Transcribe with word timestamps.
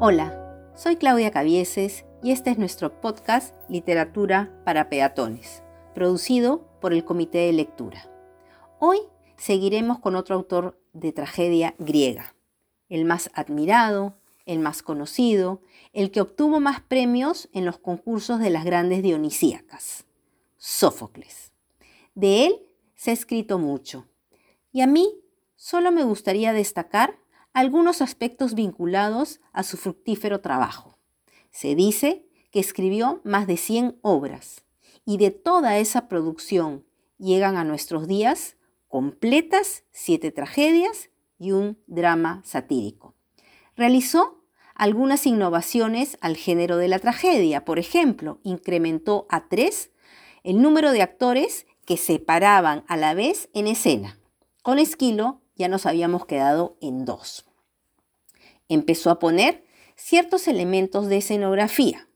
Hola, 0.00 0.70
soy 0.76 0.94
Claudia 0.94 1.32
Cavieses 1.32 2.04
y 2.22 2.30
este 2.30 2.50
es 2.50 2.58
nuestro 2.58 3.00
podcast 3.00 3.52
Literatura 3.68 4.48
para 4.64 4.88
Peatones, 4.88 5.64
producido 5.92 6.68
por 6.80 6.92
el 6.92 7.04
Comité 7.04 7.38
de 7.38 7.52
Lectura. 7.52 8.08
Hoy 8.78 9.00
seguiremos 9.36 9.98
con 9.98 10.14
otro 10.14 10.36
autor 10.36 10.80
de 10.92 11.10
tragedia 11.10 11.74
griega, 11.80 12.36
el 12.88 13.06
más 13.06 13.28
admirado, 13.34 14.14
el 14.46 14.60
más 14.60 14.84
conocido, 14.84 15.62
el 15.92 16.12
que 16.12 16.20
obtuvo 16.20 16.60
más 16.60 16.80
premios 16.80 17.48
en 17.52 17.64
los 17.64 17.78
concursos 17.78 18.38
de 18.38 18.50
las 18.50 18.64
grandes 18.64 19.02
dionisíacas, 19.02 20.06
Sófocles. 20.58 21.50
De 22.14 22.46
él 22.46 22.54
se 22.94 23.10
ha 23.10 23.14
escrito 23.14 23.58
mucho, 23.58 24.06
y 24.70 24.80
a 24.80 24.86
mí 24.86 25.12
solo 25.56 25.90
me 25.90 26.04
gustaría 26.04 26.52
destacar 26.52 27.18
algunos 27.58 28.02
aspectos 28.02 28.54
vinculados 28.54 29.40
a 29.52 29.64
su 29.64 29.76
fructífero 29.76 30.40
trabajo. 30.40 30.96
Se 31.50 31.74
dice 31.74 32.24
que 32.52 32.60
escribió 32.60 33.20
más 33.24 33.48
de 33.48 33.56
100 33.56 33.98
obras, 34.00 34.64
y 35.04 35.16
de 35.16 35.32
toda 35.32 35.78
esa 35.78 36.06
producción 36.06 36.84
llegan 37.18 37.56
a 37.56 37.64
nuestros 37.64 38.06
días 38.06 38.56
completas 38.86 39.82
siete 39.90 40.30
tragedias 40.30 41.10
y 41.36 41.50
un 41.50 41.78
drama 41.88 42.42
satírico. 42.44 43.16
Realizó 43.76 44.44
algunas 44.76 45.26
innovaciones 45.26 46.16
al 46.20 46.36
género 46.36 46.76
de 46.76 46.86
la 46.86 47.00
tragedia. 47.00 47.64
Por 47.64 47.80
ejemplo, 47.80 48.38
incrementó 48.44 49.26
a 49.30 49.48
tres 49.48 49.90
el 50.44 50.62
número 50.62 50.92
de 50.92 51.02
actores 51.02 51.66
que 51.84 51.96
se 51.96 52.20
paraban 52.20 52.84
a 52.86 52.96
la 52.96 53.14
vez 53.14 53.48
en 53.52 53.66
escena. 53.66 54.20
Con 54.62 54.78
Esquilo 54.78 55.40
ya 55.56 55.66
nos 55.66 55.86
habíamos 55.86 56.24
quedado 56.24 56.76
en 56.80 57.04
dos. 57.04 57.47
Empezó 58.68 59.10
a 59.10 59.18
poner 59.18 59.64
ciertos 59.96 60.48
elementos 60.48 61.08
de 61.08 61.18
escenografía 61.18 62.08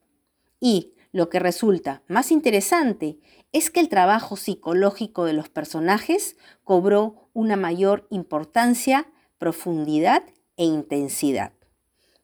y 0.60 0.94
lo 1.12 1.28
que 1.28 1.38
resulta 1.38 2.02
más 2.08 2.30
interesante 2.30 3.18
es 3.52 3.70
que 3.70 3.80
el 3.80 3.88
trabajo 3.88 4.36
psicológico 4.36 5.24
de 5.24 5.34
los 5.34 5.48
personajes 5.48 6.36
cobró 6.64 7.28
una 7.32 7.56
mayor 7.56 8.06
importancia, 8.10 9.06
profundidad 9.38 10.22
e 10.56 10.64
intensidad 10.64 11.52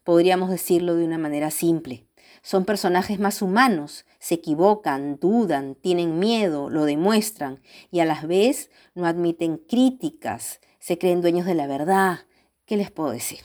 podríamos 0.09 0.49
decirlo 0.49 0.95
de 0.97 1.05
una 1.05 1.19
manera 1.19 1.51
simple. 1.51 2.07
Son 2.41 2.65
personajes 2.65 3.21
más 3.21 3.43
humanos, 3.43 4.07
se 4.19 4.37
equivocan, 4.37 5.19
dudan, 5.21 5.75
tienen 5.75 6.19
miedo, 6.19 6.71
lo 6.71 6.87
demuestran 6.87 7.61
y 7.91 8.01
a 8.01 8.07
la 8.07 8.19
vez 8.23 8.71
no 8.95 9.05
admiten 9.05 9.59
críticas, 9.59 10.61
se 10.79 10.97
creen 10.97 11.21
dueños 11.21 11.45
de 11.45 11.55
la 11.55 11.67
verdad. 11.67 12.21
¿Qué 12.65 12.79
les 12.79 12.91
puedo 12.91 13.11
decir? 13.11 13.41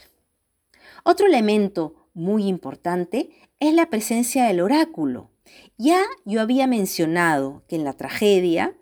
Otro 1.04 1.26
elemento 1.26 2.08
muy 2.14 2.46
importante 2.46 3.30
es 3.60 3.74
la 3.74 3.90
presencia 3.90 4.46
del 4.46 4.60
oráculo. 4.60 5.30
Ya 5.76 6.02
yo 6.24 6.40
había 6.40 6.66
mencionado 6.66 7.62
que 7.68 7.76
en 7.76 7.84
la 7.84 7.92
tragedia 7.92 8.74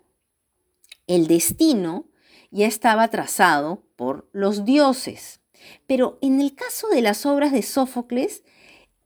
el 1.05 1.27
destino 1.27 2.07
ya 2.49 2.65
estaba 2.65 3.09
trazado 3.09 3.83
por 3.97 4.29
los 4.31 4.63
dioses. 4.63 5.41
Pero 5.85 6.17
en 6.21 6.39
el 6.39 6.55
caso 6.55 6.87
de 6.87 7.01
las 7.01 7.25
obras 7.25 7.51
de 7.51 7.61
Sófocles, 7.61 8.43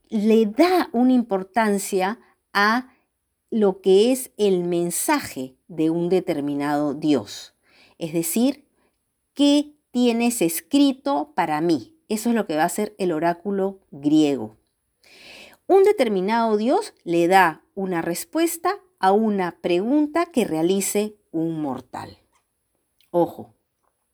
le 0.10 0.46
da 0.46 0.90
una 0.94 1.14
importancia 1.14 2.20
a 2.54 2.94
lo 3.50 3.82
que 3.82 4.12
es 4.12 4.32
el 4.38 4.64
mensaje 4.64 5.56
de 5.68 5.90
un 5.90 6.10
determinado 6.10 6.94
Dios. 6.94 7.56
Es 7.98 8.14
decir, 8.14 8.68
¿qué 9.34 9.74
tienes 9.90 10.44
escrito 10.44 11.34
para 11.36 11.62
mí? 11.62 11.97
Eso 12.08 12.30
es 12.30 12.36
lo 12.36 12.46
que 12.46 12.56
va 12.56 12.64
a 12.64 12.70
ser 12.70 12.96
el 12.98 13.12
oráculo 13.12 13.80
griego. 13.92 14.58
Un 15.68 15.84
determinado 15.84 16.58
Dios 16.58 16.94
le 17.04 17.28
da 17.28 17.64
una 17.76 18.02
respuesta 18.02 18.80
a 19.00 19.12
una 19.12 19.60
pregunta 19.62 20.26
que 20.26 20.46
realice 20.46 21.16
un 21.32 21.62
mortal. 21.62 22.18
Ojo, 23.12 23.58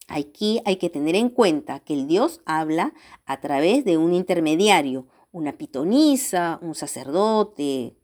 Aquí 0.07 0.61
hay 0.65 0.75
que 0.75 0.89
tener 0.89 1.15
en 1.15 1.29
cuenta 1.29 1.79
que 1.79 1.93
el 1.93 2.07
Dios 2.07 2.41
habla 2.45 2.93
a 3.25 3.39
través 3.39 3.85
de 3.85 3.97
un 3.97 4.13
intermediario, 4.13 5.07
una 5.31 5.57
pitonisa, 5.57 6.59
un 6.61 6.75
sacerdote, 6.75 7.95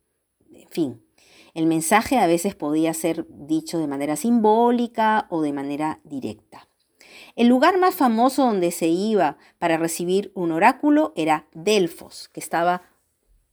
en 0.51 0.69
fin. 0.69 1.03
El 1.53 1.65
mensaje 1.65 2.17
a 2.17 2.27
veces 2.27 2.55
podía 2.55 2.93
ser 2.93 3.27
dicho 3.29 3.79
de 3.79 3.87
manera 3.87 4.15
simbólica 4.15 5.27
o 5.29 5.41
de 5.41 5.51
manera 5.51 5.99
directa. 6.03 6.68
El 7.39 7.47
lugar 7.47 7.79
más 7.79 7.95
famoso 7.95 8.43
donde 8.43 8.69
se 8.69 8.87
iba 8.87 9.37
para 9.59 9.77
recibir 9.77 10.29
un 10.35 10.51
oráculo 10.51 11.13
era 11.15 11.47
Delfos, 11.53 12.27
que 12.33 12.41
estaba 12.41 12.81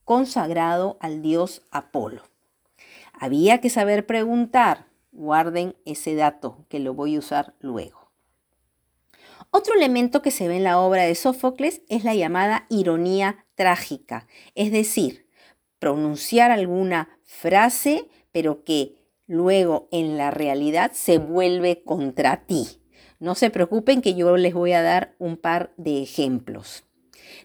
consagrado 0.05 0.97
al 0.99 1.23
dios 1.23 1.63
Apolo. 1.71 2.23
Había 3.13 3.61
que 3.61 3.71
saber 3.71 4.05
preguntar, 4.05 4.87
guarden 5.13 5.77
ese 5.85 6.17
dato 6.17 6.65
que 6.69 6.81
lo 6.81 6.95
voy 6.95 7.15
a 7.15 7.21
usar 7.21 7.55
luego. 7.61 8.11
Otro 9.53 9.75
elemento 9.75 10.21
que 10.21 10.33
se 10.33 10.49
ve 10.49 10.57
en 10.57 10.65
la 10.65 10.81
obra 10.81 11.05
de 11.05 11.15
Sófocles 11.15 11.83
es 11.89 12.03
la 12.03 12.17
llamada 12.17 12.67
ironía 12.69 13.47
trágica, 13.55 14.27
es 14.57 14.73
decir, 14.73 15.29
pronunciar 15.79 16.51
alguna 16.51 17.21
frase, 17.23 18.09
pero 18.33 18.65
que 18.65 18.97
luego 19.29 19.87
en 19.93 20.17
la 20.17 20.33
realidad 20.33 20.91
se 20.93 21.19
vuelve 21.19 21.85
contra 21.85 22.47
ti. 22.47 22.81
No 23.19 23.35
se 23.35 23.51
preocupen 23.51 24.03
que 24.03 24.15
yo 24.15 24.37
les 24.37 24.55
voy 24.55 24.73
a 24.73 24.83
dar 24.83 25.15
un 25.19 25.37
par 25.37 25.73
de 25.77 26.03
ejemplos. 26.03 26.85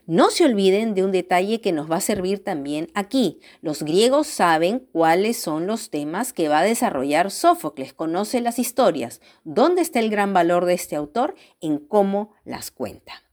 No 0.06 0.30
se 0.30 0.46
olviden 0.46 0.94
de 0.94 1.04
un 1.04 1.12
detalle 1.12 1.62
que 1.62 1.72
nos 1.72 1.90
va 1.90 1.98
a 1.98 2.02
servir 2.02 2.44
también 2.44 2.90
aquí. 2.94 3.40
Los 3.62 3.84
griegos 3.84 4.28
saben 4.28 4.88
cuáles 4.92 5.38
son 5.38 5.68
los 5.68 5.90
temas 5.90 6.34
que 6.34 6.50
va 6.50 6.60
a 6.60 6.64
desarrollar 6.64 7.32
Sófocles, 7.32 7.94
conoce 7.94 8.42
las 8.42 8.60
historias. 8.60 9.22
¿Dónde 9.44 9.82
está 9.82 10.00
el 10.00 10.10
gran 10.10 10.34
valor 10.34 10.66
de 10.66 10.74
este 10.74 10.96
autor? 10.96 11.36
En 11.62 11.78
cómo 11.78 12.34
las 12.44 12.72
cuenta. 12.72 13.24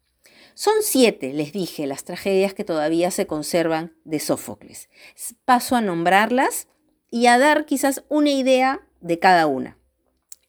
Son 0.54 0.74
siete, 0.82 1.32
les 1.32 1.52
dije, 1.52 1.86
las 1.86 2.04
tragedias 2.04 2.52
que 2.52 2.64
todavía 2.64 3.10
se 3.10 3.26
conservan 3.26 3.96
de 4.04 4.18
Sófocles. 4.18 4.88
Paso 5.44 5.76
a 5.76 5.80
nombrarlas 5.80 6.66
y 7.10 7.26
a 7.26 7.38
dar 7.38 7.64
quizás 7.64 8.04
una 8.08 8.30
idea 8.30 8.80
de 9.00 9.18
cada 9.18 9.46
una. 9.46 9.78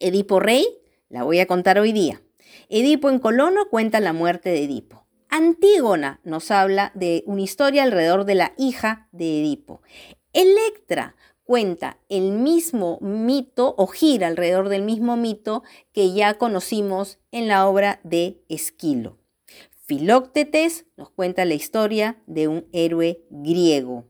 Edipo 0.00 0.40
Rey, 0.40 0.66
la 1.10 1.24
voy 1.24 1.40
a 1.40 1.46
contar 1.46 1.78
hoy 1.78 1.92
día. 1.92 2.22
Edipo 2.68 3.10
en 3.10 3.18
Colono 3.18 3.68
cuenta 3.68 4.00
la 4.00 4.12
muerte 4.12 4.48
de 4.48 4.64
Edipo. 4.64 5.04
Antígona 5.28 6.20
nos 6.24 6.50
habla 6.50 6.92
de 6.94 7.24
una 7.26 7.42
historia 7.42 7.82
alrededor 7.82 8.24
de 8.24 8.36
la 8.36 8.54
hija 8.56 9.08
de 9.12 9.40
Edipo. 9.40 9.82
Electra 10.32 11.16
cuenta 11.42 11.98
el 12.08 12.30
mismo 12.30 12.98
mito 13.00 13.74
o 13.76 13.88
gira 13.88 14.28
alrededor 14.28 14.68
del 14.68 14.82
mismo 14.82 15.16
mito 15.16 15.64
que 15.92 16.12
ya 16.12 16.34
conocimos 16.34 17.18
en 17.32 17.48
la 17.48 17.66
obra 17.66 18.00
de 18.04 18.40
Esquilo. 18.48 19.18
Filóctetes 19.86 20.86
nos 20.96 21.10
cuenta 21.10 21.44
la 21.44 21.54
historia 21.54 22.22
de 22.26 22.46
un 22.46 22.68
héroe 22.72 23.24
griego. 23.30 24.04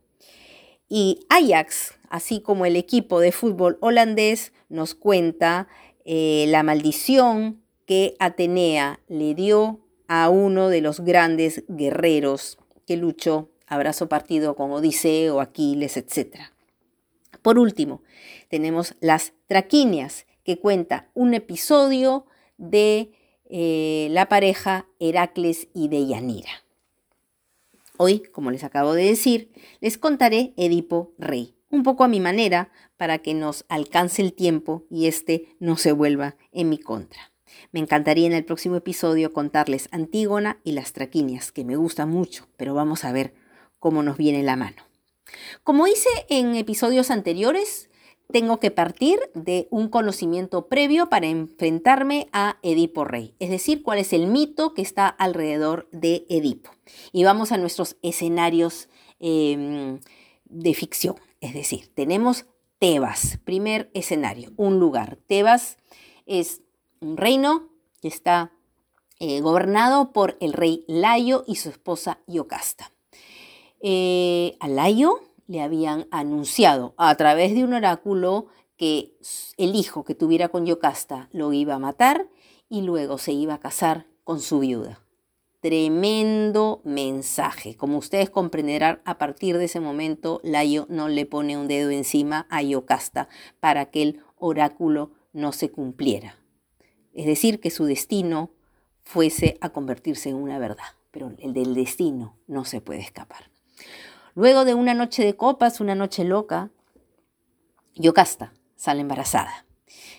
Y 0.86 1.20
Ajax, 1.30 1.94
así 2.10 2.40
como 2.40 2.66
el 2.66 2.76
equipo 2.76 3.20
de 3.20 3.32
fútbol 3.32 3.78
holandés, 3.80 4.52
nos 4.68 4.94
cuenta 4.94 5.68
eh, 6.04 6.46
la 6.48 6.62
maldición 6.62 7.62
que 7.86 8.14
Atenea 8.18 9.00
le 9.08 9.34
dio 9.34 9.80
a 10.08 10.28
uno 10.28 10.68
de 10.68 10.80
los 10.80 11.00
grandes 11.00 11.64
guerreros 11.68 12.58
que 12.86 12.96
luchó 12.96 13.50
abrazo 13.66 14.08
partido 14.08 14.56
con 14.56 14.72
Odiseo, 14.72 15.40
Aquiles, 15.40 15.96
etc. 15.96 16.40
Por 17.42 17.58
último, 17.58 18.02
tenemos 18.48 18.94
las 19.00 19.32
traquinias, 19.47 20.26
que 20.44 20.58
cuenta 20.58 21.08
un 21.14 21.34
episodio 21.34 22.26
de 22.58 23.12
eh, 23.48 24.08
la 24.10 24.28
pareja 24.28 24.88
Heracles 24.98 25.68
y 25.74 25.88
Deyanira. 25.88 26.64
Hoy, 27.96 28.20
como 28.32 28.50
les 28.50 28.64
acabo 28.64 28.94
de 28.94 29.04
decir, 29.04 29.53
les 29.80 29.98
contaré 29.98 30.54
Edipo 30.56 31.12
Rey, 31.18 31.54
un 31.70 31.82
poco 31.82 32.04
a 32.04 32.08
mi 32.08 32.20
manera, 32.20 32.70
para 32.96 33.18
que 33.18 33.34
nos 33.34 33.64
alcance 33.68 34.22
el 34.22 34.32
tiempo 34.32 34.84
y 34.90 35.06
este 35.06 35.56
no 35.58 35.76
se 35.76 35.92
vuelva 35.92 36.36
en 36.52 36.68
mi 36.68 36.78
contra. 36.78 37.32
Me 37.72 37.80
encantaría 37.80 38.26
en 38.26 38.32
el 38.32 38.44
próximo 38.44 38.76
episodio 38.76 39.32
contarles 39.32 39.88
Antígona 39.92 40.60
y 40.64 40.72
las 40.72 40.92
traquinias, 40.92 41.52
que 41.52 41.64
me 41.64 41.76
gusta 41.76 42.06
mucho, 42.06 42.48
pero 42.56 42.74
vamos 42.74 43.04
a 43.04 43.12
ver 43.12 43.34
cómo 43.78 44.02
nos 44.02 44.16
viene 44.16 44.42
la 44.42 44.56
mano. 44.56 44.82
Como 45.62 45.86
hice 45.86 46.08
en 46.28 46.54
episodios 46.56 47.10
anteriores, 47.10 47.90
tengo 48.32 48.60
que 48.60 48.70
partir 48.70 49.18
de 49.34 49.66
un 49.70 49.88
conocimiento 49.88 50.68
previo 50.68 51.08
para 51.08 51.26
enfrentarme 51.26 52.28
a 52.32 52.58
Edipo 52.62 53.04
Rey, 53.04 53.34
es 53.38 53.50
decir, 53.50 53.82
cuál 53.82 53.98
es 53.98 54.12
el 54.12 54.26
mito 54.26 54.74
que 54.74 54.82
está 54.82 55.08
alrededor 55.08 55.88
de 55.90 56.26
Edipo. 56.28 56.70
Y 57.12 57.24
vamos 57.24 57.52
a 57.52 57.58
nuestros 57.58 57.96
escenarios 58.02 58.88
em, 59.18 60.00
de 60.44 60.74
ficción, 60.74 61.16
es 61.41 61.54
decir, 61.54 61.92
tenemos 61.95 62.47
Tebas, 62.78 63.39
primer 63.45 63.91
escenario, 63.92 64.53
un 64.57 64.81
lugar. 64.81 65.19
Tebas 65.27 65.77
es 66.25 66.63
un 67.01 67.19
reino 67.19 67.69
que 68.01 68.09
está 68.09 68.53
eh, 69.19 69.42
gobernado 69.42 70.13
por 70.13 70.39
el 70.41 70.54
rey 70.54 70.84
Layo 70.89 71.45
y 71.47 71.57
su 71.57 71.69
esposa 71.69 72.21
Yocasta. 72.27 72.91
Eh, 73.83 74.57
a 74.60 74.69
Layo 74.69 75.21
le 75.47 75.60
habían 75.60 76.07
anunciado 76.10 76.95
a 76.97 77.15
través 77.16 77.54
de 77.54 77.65
un 77.65 77.75
oráculo 77.75 78.47
que 78.78 79.19
el 79.59 79.75
hijo 79.75 80.04
que 80.04 80.15
tuviera 80.15 80.48
con 80.48 80.65
Yocasta 80.65 81.28
lo 81.33 81.53
iba 81.53 81.75
a 81.75 81.78
matar 81.78 82.31
y 82.71 82.81
luego 82.81 83.19
se 83.19 83.33
iba 83.33 83.54
a 83.54 83.60
casar 83.60 84.07
con 84.25 84.41
su 84.41 84.60
viuda. 84.60 85.01
Tremendo 85.60 86.80
mensaje. 86.84 87.77
Como 87.77 87.98
ustedes 87.98 88.30
comprenderán, 88.30 89.03
a 89.04 89.18
partir 89.18 89.59
de 89.59 89.66
ese 89.66 89.78
momento, 89.78 90.41
Layo 90.42 90.86
no 90.89 91.09
le 91.09 91.27
pone 91.27 91.59
un 91.59 91.68
dedo 91.68 91.91
encima 91.91 92.47
a 92.48 92.62
Yocasta 92.62 93.28
para 93.60 93.86
que 93.91 94.03
el 94.03 94.21
oráculo 94.36 95.12
no 95.34 95.53
se 95.53 95.71
cumpliera. 95.71 96.36
Es 97.12 97.27
decir, 97.27 97.60
que 97.60 97.71
su 97.71 97.84
destino 97.84 98.51
fuese 99.03 99.59
a 99.60 99.71
convertirse 99.71 100.30
en 100.30 100.36
una 100.36 100.59
verdad, 100.59 100.97
pero 101.10 101.33
el 101.39 101.53
del 101.53 101.74
destino 101.74 102.39
no 102.47 102.65
se 102.65 102.80
puede 102.80 103.01
escapar. 103.01 103.51
Luego 104.34 104.65
de 104.65 104.74
una 104.74 104.95
noche 104.95 105.24
de 105.24 105.36
copas, 105.36 105.80
una 105.80 105.95
noche 105.95 106.24
loca, 106.24 106.71
Yocasta 107.97 108.54
sale 108.77 109.03
embarazada. 109.03 109.66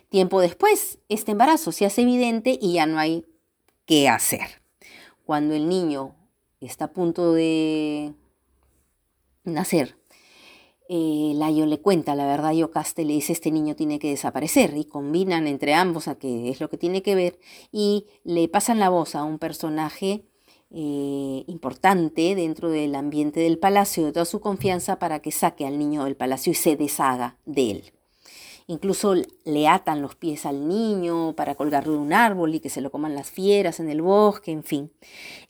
Tiempo 0.09 0.39
después, 0.39 0.99
este 1.09 1.31
embarazo 1.31 1.71
se 1.71 1.85
hace 1.85 2.03
evidente 2.03 2.59
y 2.61 2.73
ya 2.73 2.85
no 2.85 2.99
hay 2.99 3.25
qué 3.85 4.07
hacer. 4.07 4.60
Cuando 5.31 5.55
el 5.55 5.69
niño 5.69 6.13
está 6.59 6.83
a 6.83 6.91
punto 6.91 7.31
de 7.31 8.13
nacer, 9.45 9.95
eh, 10.89 11.31
Layo 11.35 11.65
le 11.65 11.79
cuenta 11.79 12.15
la 12.15 12.25
verdad 12.25 12.51
Yocaste, 12.51 13.05
le 13.05 13.13
dice 13.13 13.31
este 13.31 13.49
niño 13.49 13.77
tiene 13.77 13.97
que 13.97 14.09
desaparecer 14.09 14.75
y 14.75 14.83
combinan 14.83 15.47
entre 15.47 15.73
ambos 15.73 16.09
a 16.09 16.15
qué 16.15 16.49
es 16.49 16.59
lo 16.59 16.69
que 16.69 16.75
tiene 16.75 17.01
que 17.01 17.15
ver 17.15 17.39
y 17.71 18.07
le 18.25 18.49
pasan 18.49 18.79
la 18.79 18.89
voz 18.89 19.15
a 19.15 19.23
un 19.23 19.39
personaje 19.39 20.25
eh, 20.69 21.45
importante 21.47 22.35
dentro 22.35 22.69
del 22.69 22.93
ambiente 22.93 23.39
del 23.39 23.57
palacio, 23.57 24.03
de 24.03 24.11
toda 24.11 24.25
su 24.25 24.41
confianza 24.41 24.99
para 24.99 25.21
que 25.21 25.31
saque 25.31 25.65
al 25.65 25.79
niño 25.79 26.03
del 26.03 26.17
palacio 26.17 26.51
y 26.51 26.55
se 26.55 26.75
deshaga 26.75 27.37
de 27.45 27.71
él. 27.71 27.93
Incluso 28.71 29.15
le 29.43 29.67
atan 29.67 30.01
los 30.01 30.15
pies 30.15 30.45
al 30.45 30.69
niño 30.69 31.35
para 31.35 31.55
colgarlo 31.55 31.91
de 31.91 31.99
un 31.99 32.13
árbol 32.13 32.55
y 32.55 32.61
que 32.61 32.69
se 32.69 32.79
lo 32.79 32.89
coman 32.89 33.15
las 33.15 33.29
fieras 33.29 33.81
en 33.81 33.89
el 33.89 34.01
bosque, 34.01 34.51
en 34.51 34.63
fin. 34.63 34.93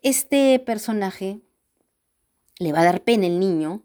Este 0.02 0.58
personaje 0.58 1.40
le 2.58 2.72
va 2.72 2.80
a 2.80 2.86
dar 2.86 3.04
pena 3.04 3.28
el 3.28 3.40
niño 3.40 3.84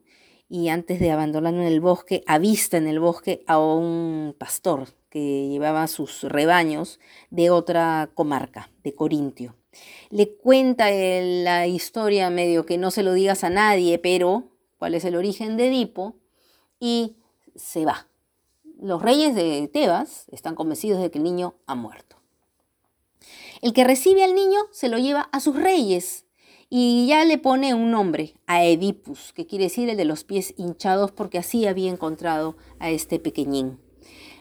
y 0.48 0.70
antes 0.70 1.00
de 1.00 1.10
abandonarlo 1.10 1.60
en 1.60 1.66
el 1.66 1.82
bosque, 1.82 2.24
avista 2.26 2.78
en 2.78 2.86
el 2.86 2.98
bosque 2.98 3.44
a 3.46 3.58
un 3.58 4.34
pastor 4.38 4.88
que 5.10 5.48
llevaba 5.50 5.86
sus 5.86 6.22
rebaños 6.22 6.98
de 7.28 7.50
otra 7.50 8.08
comarca, 8.14 8.70
de 8.84 8.94
Corintio. 8.94 9.54
Le 10.08 10.34
cuenta 10.34 10.90
la 10.90 11.66
historia 11.66 12.30
medio 12.30 12.64
que 12.64 12.78
no 12.78 12.90
se 12.90 13.02
lo 13.02 13.12
digas 13.12 13.44
a 13.44 13.50
nadie, 13.50 13.98
pero 13.98 14.44
cuál 14.78 14.94
es 14.94 15.04
el 15.04 15.14
origen 15.14 15.58
de 15.58 15.68
Edipo, 15.68 16.16
y 16.80 17.16
se 17.54 17.84
va. 17.84 18.08
Los 18.78 19.00
reyes 19.00 19.34
de 19.34 19.68
Tebas 19.72 20.26
están 20.30 20.54
convencidos 20.54 21.00
de 21.00 21.10
que 21.10 21.18
el 21.18 21.24
niño 21.24 21.54
ha 21.66 21.74
muerto. 21.74 22.16
El 23.62 23.72
que 23.72 23.84
recibe 23.84 24.22
al 24.22 24.34
niño 24.34 24.60
se 24.70 24.88
lo 24.88 24.98
lleva 24.98 25.30
a 25.32 25.40
sus 25.40 25.56
reyes, 25.56 26.26
y 26.68 27.06
ya 27.06 27.24
le 27.24 27.38
pone 27.38 27.74
un 27.74 27.90
nombre, 27.90 28.34
a 28.46 28.64
Edipus, 28.64 29.32
que 29.32 29.46
quiere 29.46 29.64
decir 29.64 29.88
el 29.88 29.96
de 29.96 30.04
los 30.04 30.24
pies 30.24 30.52
hinchados, 30.56 31.12
porque 31.12 31.38
así 31.38 31.66
había 31.66 31.90
encontrado 31.90 32.56
a 32.78 32.90
este 32.90 33.18
pequeñín. 33.18 33.78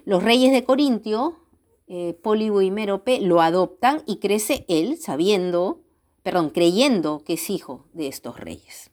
Los 0.06 0.24
reyes 0.24 0.52
de 0.52 0.66
Corintio, 0.66 1.40
eh, 1.88 2.18
y 2.62 2.72
Mérope, 2.72 3.22
lo 3.22 3.42
adoptan 3.42 4.02
y 4.06 4.18
crece 4.18 4.66
él 4.68 4.98
sabiendo, 4.98 5.82
perdón, 6.24 6.50
creyendo 6.50 7.24
que 7.24 7.34
es 7.34 7.50
hijo 7.50 7.86
de 7.94 8.08
estos 8.08 8.40
reyes. 8.40 8.92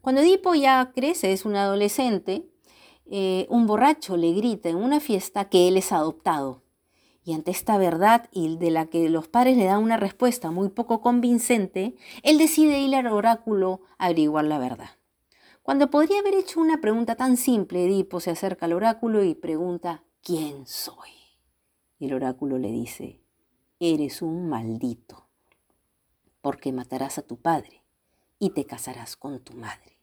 Cuando 0.00 0.20
Edipo 0.20 0.54
ya 0.54 0.92
crece, 0.94 1.32
es 1.32 1.44
un 1.44 1.56
adolescente, 1.56 2.44
eh, 3.10 3.46
un 3.50 3.66
borracho 3.66 4.16
le 4.16 4.32
grita 4.32 4.68
en 4.68 4.76
una 4.76 5.00
fiesta 5.00 5.48
que 5.48 5.68
él 5.68 5.76
es 5.76 5.92
adoptado 5.92 6.62
y 7.26 7.32
ante 7.32 7.50
esta 7.50 7.76
verdad 7.76 8.28
y 8.30 8.56
de 8.56 8.70
la 8.70 8.86
que 8.86 9.08
los 9.08 9.26
padres 9.26 9.56
le 9.56 9.64
dan 9.64 9.82
una 9.82 9.96
respuesta 9.96 10.52
muy 10.52 10.68
poco 10.68 11.00
convincente, 11.00 11.96
él 12.22 12.38
decide 12.38 12.78
ir 12.78 12.94
al 12.94 13.08
oráculo 13.08 13.80
a 13.98 14.06
averiguar 14.06 14.44
la 14.44 14.58
verdad. 14.58 14.90
Cuando 15.64 15.90
podría 15.90 16.20
haber 16.20 16.36
hecho 16.36 16.60
una 16.60 16.80
pregunta 16.80 17.16
tan 17.16 17.36
simple, 17.36 17.84
Edipo 17.84 18.20
se 18.20 18.30
acerca 18.30 18.66
al 18.66 18.74
oráculo 18.74 19.24
y 19.24 19.34
pregunta, 19.34 20.04
¿quién 20.22 20.68
soy? 20.68 21.10
Y 21.98 22.06
el 22.06 22.14
oráculo 22.14 22.58
le 22.58 22.70
dice, 22.70 23.20
eres 23.80 24.22
un 24.22 24.48
maldito, 24.48 25.26
porque 26.40 26.72
matarás 26.72 27.18
a 27.18 27.22
tu 27.22 27.38
padre 27.38 27.82
y 28.38 28.50
te 28.50 28.66
casarás 28.66 29.16
con 29.16 29.40
tu 29.40 29.54
madre. 29.54 29.98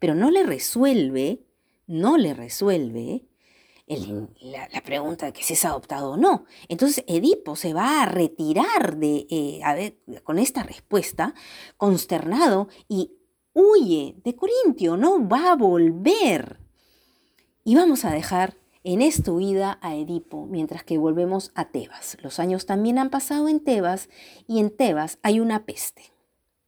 Pero 0.00 0.16
no 0.16 0.32
le 0.32 0.42
resuelve, 0.42 1.46
no 1.90 2.16
le 2.16 2.34
resuelve 2.34 3.24
la, 4.40 4.80
pregunta 4.82 5.26
de 5.26 5.32
que 5.32 5.42
si 5.42 5.54
es 5.54 5.64
adoptado 5.64 6.12
o 6.12 6.16
no. 6.16 6.44
Entonces 6.68 7.04
Edipo 7.08 7.56
se 7.56 7.74
va 7.74 8.02
a 8.02 8.06
retirar 8.06 8.96
de, 8.96 9.26
eh, 9.28 9.60
a 9.64 9.74
ver, 9.74 9.96
con 10.22 10.38
esta 10.38 10.62
respuesta, 10.62 11.34
consternado, 11.76 12.68
y 12.88 13.12
huye 13.52 14.14
de 14.22 14.36
Corintio, 14.36 14.96
no 14.96 15.28
va 15.28 15.50
a 15.50 15.56
volver. 15.56 16.60
Y 17.64 17.74
vamos 17.74 18.04
a 18.04 18.12
dejar 18.12 18.56
en 18.84 19.02
esta 19.02 19.32
huida 19.32 19.78
a 19.82 19.96
Edipo 19.96 20.46
mientras 20.46 20.84
que 20.84 20.96
volvemos 20.96 21.50
a 21.56 21.70
Tebas. 21.70 22.16
Los 22.22 22.38
años 22.38 22.66
también 22.66 22.98
han 22.98 23.10
pasado 23.10 23.48
en 23.48 23.58
Tebas 23.58 24.08
y 24.46 24.60
en 24.60 24.70
Tebas 24.70 25.18
hay 25.22 25.40
una 25.40 25.66
peste. 25.66 26.02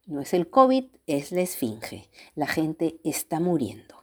No 0.05 0.19
es 0.19 0.33
el 0.33 0.49
COVID, 0.49 0.85
es 1.07 1.31
la 1.31 1.41
esfinge. 1.41 2.09
La 2.35 2.47
gente 2.47 2.99
está 3.05 3.39
muriendo. 3.39 4.02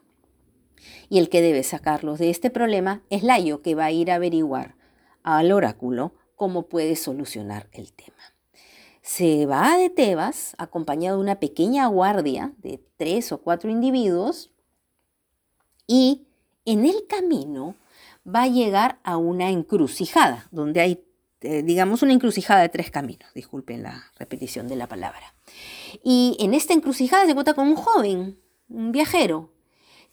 Y 1.09 1.19
el 1.19 1.29
que 1.29 1.43
debe 1.43 1.63
sacarlos 1.63 2.19
de 2.19 2.31
este 2.31 2.51
problema 2.51 3.03
es 3.11 3.23
Layo, 3.23 3.63
que 3.63 3.75
va 3.75 3.87
a 3.87 3.93
ir 3.93 4.11
a 4.11 4.17
averiguar 4.17 4.77
al 5.23 5.53
oráculo 5.53 6.15
cómo 6.37 6.69
puede 6.69 6.97
solucionar 6.97 7.69
el 7.73 7.93
tema. 7.93 8.17
Se 9.03 9.47
va 9.47 9.77
de 9.77 9.91
Tebas 9.91 10.55
acompañado 10.59 11.17
de 11.17 11.23
una 11.23 11.41
pequeña 11.41 11.87
guardia 11.87 12.53
de 12.59 12.81
tres 12.97 13.33
o 13.33 13.39
cuatro 13.39 13.71
individuos 13.71 14.51
y 15.87 16.27
en 16.65 16.87
el 16.87 17.07
camino 17.09 17.75
va 18.27 18.43
a 18.43 18.49
llegar 18.49 19.01
a 19.03 19.17
una 19.17 19.51
encrucijada, 19.51 20.49
donde 20.51 20.81
hay, 20.81 21.05
eh, 21.41 21.63
digamos, 21.63 22.03
una 22.03 22.13
encrucijada 22.13 22.61
de 22.61 22.69
tres 22.69 22.91
caminos, 22.91 23.33
disculpen 23.35 23.83
la 23.83 24.05
repetición 24.19 24.69
de 24.69 24.77
la 24.77 24.87
palabra. 24.87 25.35
Y 26.05 26.37
en 26.39 26.55
esta 26.55 26.75
encrucijada 26.75 27.25
se 27.25 27.31
encuentra 27.31 27.55
con 27.55 27.69
un 27.69 27.77
joven, 27.77 28.39
un 28.69 28.93
viajero, 28.93 29.53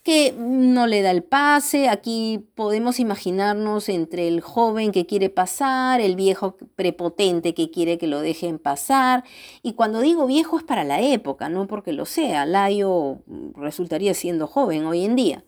que 0.07 0.33
no 0.37 0.87
le 0.87 1.01
da 1.01 1.11
el 1.11 1.21
pase. 1.21 1.89
Aquí 1.89 2.39
podemos 2.55 2.97
imaginarnos 2.97 3.89
entre 3.89 4.29
el 4.29 4.39
joven 4.39 4.93
que 4.93 5.05
quiere 5.05 5.29
pasar, 5.29 5.99
el 5.99 6.15
viejo 6.15 6.55
prepotente 6.77 7.53
que 7.53 7.69
quiere 7.71 7.97
que 7.97 8.07
lo 8.07 8.21
dejen 8.21 8.57
pasar. 8.57 9.25
Y 9.63 9.73
cuando 9.73 9.99
digo 9.99 10.25
viejo 10.25 10.59
es 10.59 10.63
para 10.63 10.85
la 10.85 11.01
época, 11.01 11.49
no 11.49 11.67
porque 11.67 11.91
lo 11.91 12.05
sea. 12.05 12.45
Layo 12.45 13.17
resultaría 13.53 14.13
siendo 14.13 14.47
joven 14.47 14.85
hoy 14.85 15.03
en 15.03 15.17
día. 15.17 15.43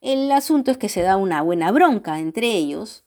El 0.00 0.30
asunto 0.30 0.70
es 0.70 0.78
que 0.78 0.88
se 0.88 1.02
da 1.02 1.16
una 1.16 1.42
buena 1.42 1.72
bronca 1.72 2.20
entre 2.20 2.52
ellos. 2.52 3.02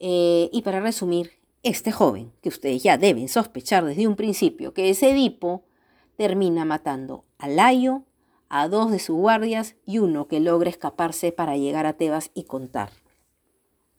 Eh, 0.00 0.48
y 0.54 0.62
para 0.62 0.80
resumir, 0.80 1.32
este 1.62 1.92
joven, 1.92 2.32
que 2.40 2.48
ustedes 2.48 2.82
ya 2.82 2.96
deben 2.96 3.28
sospechar 3.28 3.84
desde 3.84 4.06
un 4.06 4.16
principio 4.16 4.72
que 4.72 4.88
es 4.88 5.02
Edipo, 5.02 5.64
termina 6.16 6.64
matando 6.64 7.26
a 7.36 7.46
Layo, 7.46 8.04
a 8.48 8.68
dos 8.68 8.90
de 8.90 8.98
sus 8.98 9.16
guardias 9.16 9.76
y 9.84 9.98
uno 9.98 10.28
que 10.28 10.40
logra 10.40 10.70
escaparse 10.70 11.32
para 11.32 11.56
llegar 11.56 11.86
a 11.86 11.94
Tebas 11.94 12.30
y 12.34 12.44
contar 12.44 12.90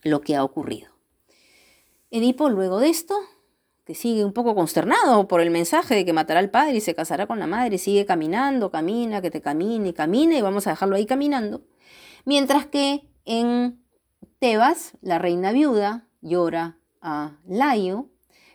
lo 0.01 0.21
que 0.21 0.35
ha 0.35 0.43
ocurrido. 0.43 0.89
Edipo, 2.11 2.49
luego 2.49 2.79
de 2.79 2.89
esto, 2.89 3.15
que 3.85 3.95
sigue 3.95 4.25
un 4.25 4.33
poco 4.33 4.55
consternado 4.55 5.27
por 5.27 5.41
el 5.41 5.51
mensaje 5.51 5.95
de 5.95 6.05
que 6.05 6.13
matará 6.13 6.39
al 6.39 6.49
padre 6.49 6.77
y 6.77 6.81
se 6.81 6.95
casará 6.95 7.27
con 7.27 7.39
la 7.39 7.47
madre, 7.47 7.77
sigue 7.77 8.05
caminando, 8.05 8.71
camina, 8.71 9.21
que 9.21 9.31
te 9.31 9.41
camine, 9.41 9.93
camina 9.93 10.37
y 10.37 10.41
vamos 10.41 10.67
a 10.67 10.71
dejarlo 10.71 10.95
ahí 10.95 11.05
caminando. 11.05 11.63
Mientras 12.25 12.65
que 12.65 13.07
en 13.25 13.83
Tebas, 14.39 14.93
la 15.01 15.19
reina 15.19 15.51
viuda 15.51 16.07
llora 16.21 16.77
a 17.01 17.37
Layo 17.47 18.09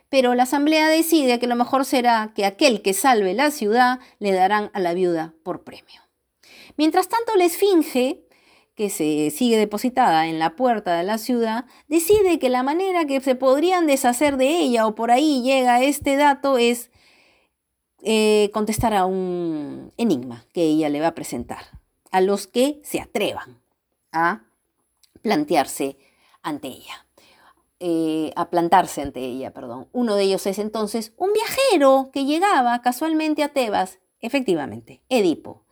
pero 0.09 0.35
la 0.35 0.43
asamblea 0.43 0.87
decide 0.87 1.39
que 1.39 1.47
lo 1.47 1.55
mejor 1.55 1.85
será 1.85 2.31
que 2.35 2.45
aquel 2.45 2.81
que 2.81 2.93
salve 2.93 3.33
la 3.33 3.51
ciudad 3.51 3.99
le 4.19 4.31
darán 4.31 4.71
a 4.73 4.79
la 4.79 4.93
viuda 4.93 5.33
por 5.43 5.63
premio. 5.63 6.01
Mientras 6.77 7.09
tanto, 7.09 7.35
la 7.35 7.45
esfinge, 7.45 8.21
que 8.75 8.89
se 8.89 9.31
sigue 9.31 9.57
depositada 9.57 10.27
en 10.27 10.37
la 10.37 10.55
puerta 10.55 10.97
de 10.97 11.03
la 11.03 11.17
ciudad, 11.17 11.65
decide 11.87 12.39
que 12.39 12.49
la 12.49 12.61
manera 12.61 13.05
que 13.05 13.21
se 13.21 13.35
podrían 13.35 13.87
deshacer 13.87 14.37
de 14.37 14.59
ella, 14.59 14.85
o 14.85 14.95
por 14.95 15.11
ahí 15.11 15.41
llega 15.43 15.81
este 15.81 16.17
dato, 16.17 16.57
es 16.57 16.91
eh, 18.03 18.51
contestar 18.53 18.93
a 18.93 19.05
un 19.05 19.93
enigma 19.97 20.45
que 20.53 20.63
ella 20.63 20.89
le 20.89 20.99
va 20.99 21.07
a 21.07 21.15
presentar, 21.15 21.79
a 22.11 22.19
los 22.21 22.47
que 22.47 22.81
se 22.83 22.99
atrevan 22.99 23.61
a 24.11 24.43
plantearse 25.21 25.97
ante 26.43 26.67
ella. 26.67 27.04
Eh, 27.87 28.33
a 28.35 28.49
plantarse 28.49 29.03
ante 29.03 29.19
ella, 29.19 29.53
perdón. 29.53 29.89
Uno 29.91 30.15
de 30.15 30.23
ellos 30.23 30.47
es 30.47 30.57
entonces 30.57 31.13
un 31.17 31.31
viajero 31.33 32.09
que 32.11 32.25
llegaba 32.25 32.81
casualmente 32.81 33.43
a 33.43 33.49
Tebas, 33.49 33.99
efectivamente, 34.21 35.03
Edipo, 35.07 35.65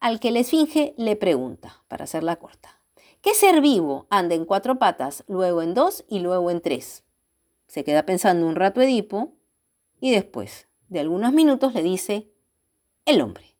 al 0.00 0.18
que 0.18 0.30
la 0.30 0.38
esfinge 0.38 0.94
le 0.96 1.14
pregunta, 1.14 1.82
para 1.86 2.04
hacerla 2.04 2.36
corta, 2.36 2.80
¿qué 3.20 3.34
ser 3.34 3.60
vivo 3.60 4.06
anda 4.08 4.34
en 4.34 4.46
cuatro 4.46 4.78
patas, 4.78 5.24
luego 5.28 5.60
en 5.60 5.74
dos 5.74 6.06
y 6.08 6.20
luego 6.20 6.50
en 6.50 6.62
tres? 6.62 7.04
Se 7.66 7.84
queda 7.84 8.06
pensando 8.06 8.46
un 8.46 8.56
rato 8.56 8.80
Edipo 8.80 9.34
y 10.00 10.10
después 10.10 10.68
de 10.88 11.00
algunos 11.00 11.34
minutos 11.34 11.74
le 11.74 11.82
dice, 11.82 12.32
el 13.04 13.20
hombre. 13.20 13.58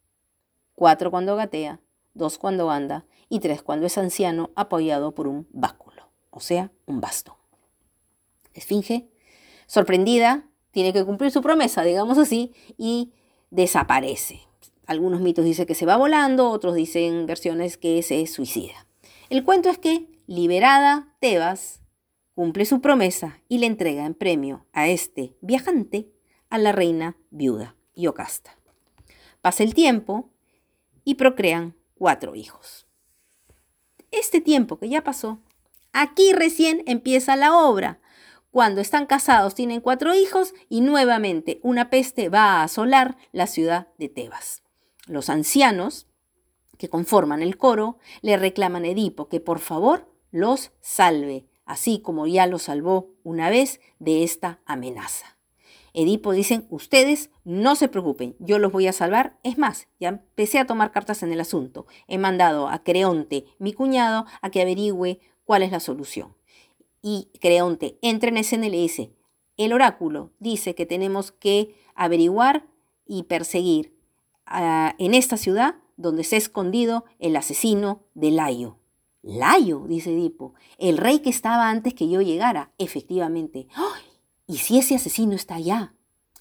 Cuatro 0.75 1.11
cuando 1.11 1.37
gatea, 1.37 1.83
dos 2.15 2.39
cuando 2.39 2.71
anda 2.71 3.05
y 3.29 3.41
tres 3.41 3.61
cuando 3.61 3.85
es 3.85 3.99
anciano 3.99 4.49
apoyado 4.55 5.15
por 5.15 5.29
un 5.29 5.47
báculo, 5.51 6.09
o 6.31 6.41
sea, 6.41 6.73
un 6.87 7.03
bastón. 7.03 7.38
Esfinge, 8.59 9.09
sorprendida, 9.67 10.49
tiene 10.71 10.93
que 10.93 11.05
cumplir 11.05 11.31
su 11.31 11.43
promesa, 11.43 11.83
digamos 11.83 12.19
así, 12.19 12.53
y 12.77 13.13
desaparece. 13.51 14.43
Algunos 14.87 15.21
mitos 15.21 15.45
dicen 15.45 15.67
que 15.67 15.75
se 15.75 15.87
va 15.87 15.97
volando, 15.97 16.51
otros 16.51 16.75
dicen 16.75 17.27
versiones 17.27 17.77
que 17.77 18.03
se 18.03 18.27
suicida. 18.27 18.87
El 19.31 19.45
cuento 19.45 19.69
es 19.69 19.79
que, 19.79 20.09
liberada, 20.27 21.15
Tebas 21.21 21.81
cumple 22.35 22.65
su 22.65 22.81
promesa 22.81 23.41
y 23.49 23.59
le 23.59 23.67
entrega 23.67 24.07
en 24.07 24.15
premio 24.15 24.67
a 24.73 24.89
este 24.89 25.37
viajante 25.41 26.09
a 26.51 26.59
la 26.59 26.73
reina 26.73 27.17
viuda, 27.31 27.75
Yocasta. 27.95 28.57
Pasa 29.41 29.63
el 29.63 29.75
tiempo 29.75 30.31
y 31.05 31.15
procrean 31.15 31.75
cuatro 31.95 32.35
hijos. 32.35 32.87
Este 34.11 34.41
tiempo 34.41 34.79
que 34.79 34.89
ya 34.89 35.05
pasó, 35.05 35.41
aquí 35.93 36.33
recién 36.33 36.83
empieza 36.87 37.37
la 37.37 37.57
obra. 37.57 38.01
Cuando 38.51 38.81
están 38.81 39.07
casados 39.07 39.55
tienen 39.55 39.83
cuatro 39.83 40.15
hijos 40.15 40.55
y 40.71 40.81
nuevamente 40.81 41.61
una 41.63 41.91
peste 41.91 42.31
va 42.31 42.55
a 42.55 42.63
asolar 42.63 43.17
la 43.31 43.47
ciudad 43.47 43.89
de 43.99 44.09
Tebas. 44.09 44.63
Los 45.07 45.29
ancianos 45.29 46.07
que 46.79 46.89
conforman 46.89 47.43
el 47.43 47.59
coro 47.59 47.99
le 48.23 48.39
reclaman 48.39 48.85
a 48.85 48.89
Edipo 48.89 49.29
que 49.29 49.41
por 49.41 49.59
favor 49.59 50.11
los 50.31 50.73
salve, 50.81 51.47
así 51.67 52.01
como 52.01 52.27
ya 52.27 52.47
los 52.47 52.63
salvó 52.63 53.11
una 53.23 53.51
vez 53.51 53.81
de 53.99 54.25
esta 54.25 54.61
amenaza. 54.65 55.37
Edipo 55.93 56.33
dicen, 56.33 56.67
ustedes 56.71 57.31
no 57.45 57.75
se 57.75 57.89
preocupen, 57.89 58.37
yo 58.39 58.59
los 58.59 58.73
voy 58.73 58.87
a 58.87 58.93
salvar. 58.93 59.39
Es 59.43 59.59
más, 59.59 59.89
ya 59.99 60.09
empecé 60.11 60.59
a 60.59 60.67
tomar 60.67 60.93
cartas 60.93 61.23
en 61.23 61.33
el 61.33 61.41
asunto. 61.41 61.87
He 62.07 62.19
mandado 62.19 62.69
a 62.69 62.83
Creonte, 62.83 63.45
mi 63.59 63.73
cuñado, 63.73 64.25
a 64.41 64.51
que 64.51 64.63
averigüe 64.63 65.21
cuál 65.45 65.63
es 65.63 65.73
la 65.73 65.81
solución. 65.81 66.38
Y 67.03 67.31
Creonte 67.41 67.99
entra 68.03 68.31
en 68.31 68.39
escena 68.39 68.67
y 68.67 68.71
le 68.71 68.79
dice, 68.79 69.13
el 69.57 69.73
oráculo 69.73 70.33
dice 70.39 70.75
que 70.75 70.87
tenemos 70.87 71.33
que 71.33 71.75
averiguar 71.95 72.67
y 73.07 73.25
perseguir 73.25 73.97
en 74.47 75.15
esta 75.15 75.37
ciudad 75.37 75.77
donde 75.97 76.25
se 76.25 76.37
ha 76.37 76.39
escondido 76.39 77.05
el 77.19 77.37
asesino 77.37 78.05
de 78.15 78.31
Layo. 78.31 78.79
Layo, 79.23 79.85
dice 79.89 80.13
Edipo, 80.13 80.55
el 80.79 80.97
rey 80.97 81.19
que 81.19 81.31
estaba 81.31 81.71
antes 81.71 81.93
que 81.93 82.09
yo 82.09 82.21
llegara, 82.23 82.73
efectivamente. 82.79 83.67
¿Y 84.47 84.59
si 84.59 84.79
ese 84.79 84.95
asesino 84.95 85.35
está 85.35 85.57
allá? 85.57 85.95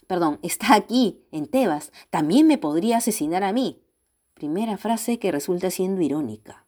Perdón, 0.05 0.39
está 0.43 0.75
aquí, 0.75 1.23
en 1.31 1.47
Tebas, 1.47 1.91
también 2.11 2.47
me 2.47 2.57
podría 2.57 2.97
asesinar 2.97 3.43
a 3.43 3.51
mí. 3.51 3.81
Primera 4.35 4.77
frase 4.77 5.17
que 5.17 5.31
resulta 5.31 5.71
siendo 5.71 6.01
irónica. 6.01 6.66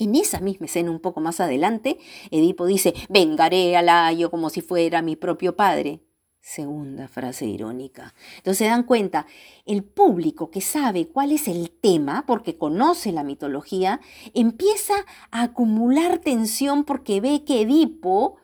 En 0.00 0.14
esa 0.14 0.40
misma 0.40 0.64
escena, 0.64 0.90
un 0.90 0.98
poco 0.98 1.20
más 1.20 1.40
adelante, 1.40 1.98
Edipo 2.30 2.64
dice, 2.64 2.94
vengaré 3.10 3.76
a 3.76 3.82
Layo 3.82 4.30
como 4.30 4.48
si 4.48 4.62
fuera 4.62 5.02
mi 5.02 5.14
propio 5.14 5.56
padre. 5.56 6.00
Segunda 6.40 7.06
frase 7.06 7.44
irónica. 7.44 8.14
Entonces 8.38 8.56
se 8.56 8.64
dan 8.64 8.84
cuenta, 8.84 9.26
el 9.66 9.84
público 9.84 10.50
que 10.50 10.62
sabe 10.62 11.08
cuál 11.08 11.32
es 11.32 11.48
el 11.48 11.70
tema, 11.70 12.24
porque 12.26 12.56
conoce 12.56 13.12
la 13.12 13.24
mitología, 13.24 14.00
empieza 14.32 14.94
a 15.30 15.42
acumular 15.42 16.16
tensión 16.16 16.84
porque 16.84 17.20
ve 17.20 17.44
que 17.44 17.60
Edipo 17.60 18.38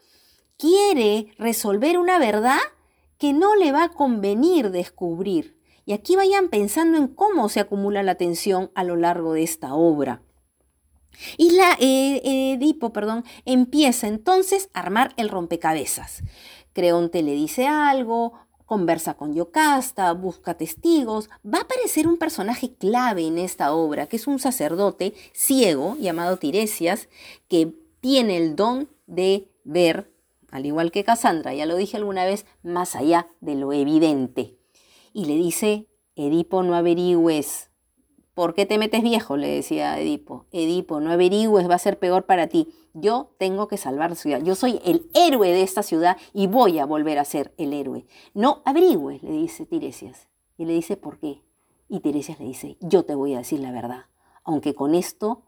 quiere 0.58 1.32
resolver 1.38 1.96
una 1.96 2.18
verdad 2.18 2.60
que 3.16 3.32
no 3.32 3.56
le 3.56 3.72
va 3.72 3.84
a 3.84 3.92
convenir 3.92 4.70
descubrir. 4.72 5.58
Y 5.86 5.94
aquí 5.94 6.16
vayan 6.16 6.50
pensando 6.50 6.98
en 6.98 7.08
cómo 7.08 7.48
se 7.48 7.60
acumula 7.60 8.02
la 8.02 8.16
tensión 8.16 8.70
a 8.74 8.84
lo 8.84 8.96
largo 8.96 9.32
de 9.32 9.42
esta 9.42 9.74
obra. 9.74 10.20
Y 11.36 11.50
la 11.50 11.76
eh, 11.80 12.54
Edipo, 12.54 12.92
perdón, 12.92 13.24
empieza 13.44 14.08
entonces 14.08 14.70
a 14.74 14.80
armar 14.80 15.14
el 15.16 15.28
rompecabezas. 15.28 16.22
Creonte 16.72 17.22
le 17.22 17.32
dice 17.32 17.66
algo, 17.66 18.34
conversa 18.66 19.14
con 19.14 19.34
Yocasta, 19.34 20.12
busca 20.12 20.54
testigos. 20.54 21.30
Va 21.44 21.58
a 21.58 21.62
aparecer 21.62 22.06
un 22.06 22.18
personaje 22.18 22.74
clave 22.74 23.26
en 23.26 23.38
esta 23.38 23.72
obra, 23.72 24.06
que 24.06 24.16
es 24.16 24.26
un 24.26 24.38
sacerdote 24.38 25.14
ciego 25.32 25.96
llamado 25.98 26.36
Tiresias, 26.36 27.08
que 27.48 27.72
tiene 28.00 28.36
el 28.36 28.56
don 28.56 28.88
de 29.06 29.48
ver, 29.64 30.12
al 30.50 30.66
igual 30.66 30.90
que 30.90 31.04
Cassandra, 31.04 31.54
ya 31.54 31.66
lo 31.66 31.76
dije 31.76 31.96
alguna 31.96 32.24
vez, 32.24 32.46
más 32.62 32.94
allá 32.94 33.28
de 33.40 33.54
lo 33.54 33.72
evidente. 33.72 34.56
Y 35.12 35.24
le 35.24 35.36
dice, 35.36 35.86
Edipo, 36.14 36.62
no 36.62 36.74
averigües. 36.74 37.70
¿Por 38.36 38.52
qué 38.52 38.66
te 38.66 38.76
metes 38.76 39.02
viejo? 39.02 39.38
le 39.38 39.48
decía 39.48 39.98
Edipo. 39.98 40.44
Edipo, 40.52 41.00
no 41.00 41.10
averigües, 41.10 41.70
va 41.70 41.76
a 41.76 41.78
ser 41.78 41.98
peor 41.98 42.26
para 42.26 42.48
ti. 42.48 42.68
Yo 42.92 43.30
tengo 43.38 43.66
que 43.66 43.78
salvar 43.78 44.10
la 44.10 44.16
ciudad. 44.16 44.42
Yo 44.42 44.54
soy 44.54 44.78
el 44.84 45.08
héroe 45.14 45.48
de 45.48 45.62
esta 45.62 45.82
ciudad 45.82 46.18
y 46.34 46.46
voy 46.46 46.78
a 46.78 46.84
volver 46.84 47.18
a 47.18 47.24
ser 47.24 47.54
el 47.56 47.72
héroe. 47.72 48.04
No 48.34 48.60
averigüe, 48.66 49.20
le 49.22 49.30
dice 49.30 49.64
Tiresias. 49.64 50.28
Y 50.58 50.66
le 50.66 50.74
dice, 50.74 50.98
¿por 50.98 51.18
qué? 51.18 51.40
Y 51.88 52.00
Tiresias 52.00 52.38
le 52.38 52.44
dice, 52.44 52.76
yo 52.80 53.06
te 53.06 53.14
voy 53.14 53.32
a 53.32 53.38
decir 53.38 53.60
la 53.60 53.72
verdad. 53.72 54.04
Aunque 54.44 54.74
con 54.74 54.94
esto 54.94 55.40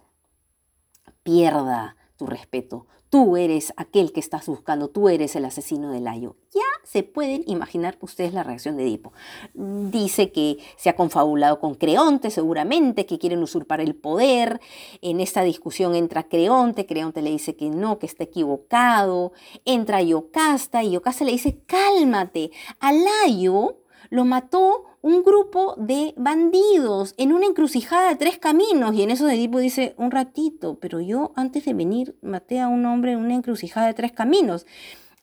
pierda 1.23 1.98
tu 2.19 2.27
respeto. 2.27 2.87
Tú 3.11 3.39
eres 3.39 3.73
aquel 3.79 4.13
que 4.13 4.21
estás 4.21 4.47
buscando, 4.47 4.89
tú 4.89 5.09
eres 5.09 5.35
el 5.35 5.47
asesino 5.47 5.91
de 5.91 6.01
Layo. 6.01 6.37
Ya 6.53 6.61
se 6.85 7.03
pueden 7.03 7.43
imaginar 7.47 7.97
ustedes 8.03 8.35
la 8.35 8.43
reacción 8.43 8.77
de 8.77 8.83
Edipo. 8.83 9.15
Dice 9.55 10.31
que 10.31 10.59
se 10.77 10.91
ha 10.91 10.97
confabulado 10.97 11.59
con 11.59 11.75
Creonte, 11.75 12.31
seguramente, 12.31 13.07
que 13.07 13.19
quieren 13.19 13.43
usurpar 13.43 13.81
el 13.81 13.95
poder. 13.95 14.61
En 15.01 15.21
esta 15.21 15.43
discusión 15.43 15.95
entra 15.95 16.25
Creonte, 16.25 16.85
Creonte 16.85 17.23
le 17.23 17.31
dice 17.31 17.57
que 17.57 17.71
no, 17.71 17.99
que 17.99 18.05
está 18.05 18.25
equivocado. 18.25 19.33
Entra 19.65 20.03
Yocasta 20.03 20.83
y 20.83 20.91
Yocasta 20.91 21.25
le 21.25 21.33
dice, 21.33 21.63
cálmate, 21.67 22.51
a 22.79 22.93
Layo 22.93 23.77
lo 24.11 24.25
mató 24.25 24.85
un 25.01 25.23
grupo 25.23 25.75
de 25.77 26.15
bandidos 26.17 27.15
en 27.19 27.33
una 27.33 27.47
encrucijada 27.47 28.09
de 28.09 28.17
tres 28.17 28.39
caminos. 28.39 28.95
Y 28.95 29.03
en 29.03 29.11
eso 29.11 29.29
Edipo 29.29 29.59
dice, 29.59 29.95
un 29.97 30.11
ratito, 30.11 30.79
pero 30.81 31.01
yo 31.01 31.33
antes 31.37 31.65
de 31.65 31.75
venir 31.75 32.17
maté 32.23 32.61
a 32.61 32.69
un 32.69 32.85
hombre 32.87 33.13
en 33.13 33.19
una 33.19 33.35
encrucijada 33.35 33.87
de 33.87 33.95
tres 33.95 34.13
caminos. 34.13 34.67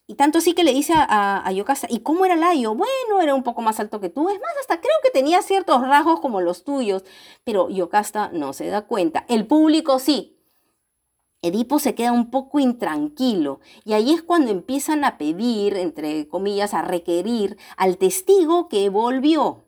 Y 0.07 0.15
tanto 0.15 0.37
así 0.37 0.53
que 0.53 0.63
le 0.63 0.71
dice 0.71 0.93
a, 0.95 1.45
a, 1.45 1.51
Yocasta, 1.51 1.87
¿y 1.89 1.99
cómo 2.01 2.25
era 2.25 2.35
Layo? 2.35 2.75
Bueno, 2.75 3.21
era 3.21 3.33
un 3.33 3.41
poco 3.41 3.63
más 3.63 3.79
alto 3.79 3.99
que 3.99 4.09
tú. 4.09 4.29
Es 4.29 4.39
más, 4.39 4.51
hasta 4.61 4.79
creo 4.79 4.93
que 5.03 5.09
tenía 5.09 5.41
ciertos 5.41 5.81
rasgos 5.81 6.19
como 6.19 6.41
los 6.41 6.63
tuyos. 6.63 7.03
Pero 7.43 7.69
Yocasta 7.69 8.29
no 8.31 8.53
se 8.53 8.67
da 8.67 8.83
cuenta. 8.83 9.25
El 9.27 9.47
público 9.47 9.97
sí. 9.97 10.34
Edipo 11.45 11.77
se 11.77 11.93
queda 11.93 12.11
un 12.11 12.31
poco 12.31 12.59
intranquilo 12.59 13.59
y 13.83 13.93
ahí 13.93 14.11
es 14.11 14.23
cuando 14.23 14.49
empiezan 14.49 15.03
a 15.03 15.19
pedir, 15.19 15.77
entre 15.77 16.27
comillas, 16.27 16.73
a 16.73 16.81
requerir 16.81 17.55
al 17.77 17.99
testigo 17.99 18.67
que 18.67 18.89
volvió. 18.89 19.63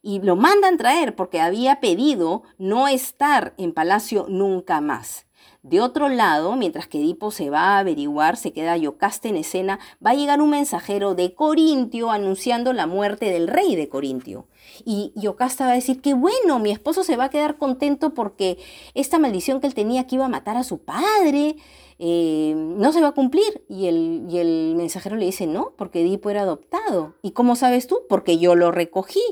Y 0.00 0.22
lo 0.22 0.34
mandan 0.34 0.78
traer 0.78 1.14
porque 1.14 1.42
había 1.42 1.80
pedido 1.80 2.42
no 2.56 2.88
estar 2.88 3.52
en 3.58 3.74
palacio 3.74 4.24
nunca 4.30 4.80
más. 4.80 5.27
De 5.62 5.80
otro 5.80 6.08
lado, 6.08 6.54
mientras 6.54 6.86
que 6.86 6.98
Edipo 6.98 7.30
se 7.30 7.50
va 7.50 7.76
a 7.76 7.78
averiguar, 7.80 8.36
se 8.36 8.52
queda 8.52 8.76
Yocasta 8.76 9.28
en 9.28 9.36
escena, 9.36 9.80
va 10.04 10.10
a 10.10 10.14
llegar 10.14 10.40
un 10.40 10.50
mensajero 10.50 11.14
de 11.14 11.34
Corintio 11.34 12.10
anunciando 12.10 12.72
la 12.72 12.86
muerte 12.86 13.30
del 13.30 13.48
rey 13.48 13.74
de 13.74 13.88
Corintio. 13.88 14.46
Y 14.84 15.12
Yocasta 15.16 15.66
va 15.66 15.72
a 15.72 15.74
decir 15.74 16.00
que 16.00 16.14
bueno, 16.14 16.60
mi 16.60 16.70
esposo 16.70 17.02
se 17.02 17.16
va 17.16 17.24
a 17.24 17.30
quedar 17.30 17.58
contento 17.58 18.14
porque 18.14 18.58
esta 18.94 19.18
maldición 19.18 19.60
que 19.60 19.66
él 19.66 19.74
tenía 19.74 20.06
que 20.06 20.14
iba 20.14 20.26
a 20.26 20.30
matar 20.30 20.56
a 20.56 20.64
su 20.64 20.78
padre, 20.78 21.56
eh, 21.98 22.54
no 22.56 22.92
se 22.92 23.00
va 23.00 23.08
a 23.08 23.12
cumplir. 23.12 23.64
Y 23.68 23.86
el, 23.86 24.26
y 24.30 24.38
el 24.38 24.74
mensajero 24.76 25.16
le 25.16 25.26
dice, 25.26 25.46
no, 25.46 25.72
porque 25.76 26.02
Edipo 26.02 26.30
era 26.30 26.42
adoptado. 26.42 27.14
¿Y 27.22 27.32
cómo 27.32 27.56
sabes 27.56 27.86
tú? 27.86 28.00
Porque 28.08 28.38
yo 28.38 28.54
lo 28.54 28.70
recogí. 28.70 29.22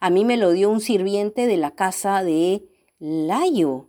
A 0.00 0.10
mí 0.10 0.24
me 0.24 0.36
lo 0.36 0.50
dio 0.50 0.70
un 0.70 0.80
sirviente 0.80 1.46
de 1.46 1.56
la 1.56 1.72
casa 1.72 2.22
de 2.22 2.66
Layo. 2.98 3.88